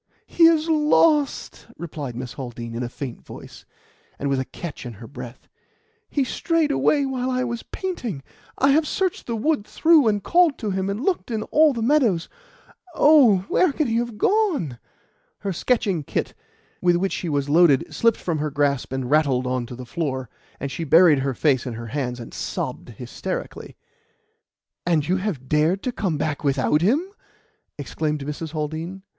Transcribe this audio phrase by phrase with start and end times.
[0.25, 3.65] "He is lost!" replied Miss Haldean in a faint voice,
[4.17, 5.47] and with a catch in her breath.
[6.09, 8.23] "He strayed away while I was painting.
[8.57, 11.83] I have searched the wood through, and called to him, and looked in all the
[11.83, 12.29] meadows.
[12.95, 13.45] Oh!
[13.47, 14.79] where can he have gone?"
[15.41, 16.33] Her sketching "kit,"
[16.81, 20.31] with which she was loaded, slipped from her grasp and rattled on to the floor,
[20.59, 23.77] and she buried her face in her hands and sobbed hysterically.
[24.83, 27.07] "And you have dared to come back without him?"
[27.77, 28.51] exclaimed Mrs.
[28.53, 29.03] Haldean.